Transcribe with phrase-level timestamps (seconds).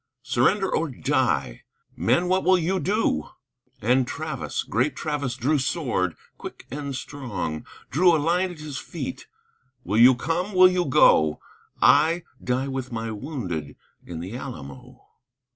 [0.23, 1.61] "Surrender, or die!"
[1.95, 3.29] "Men, what will you do?"
[3.83, 9.27] And Travis, great Travis, drew sword, quick and strong; Drew a line at his feet....
[9.83, 10.53] "Will you come?
[10.55, 11.39] Will you go?
[11.83, 15.01] I die with my wounded, in the Alamo."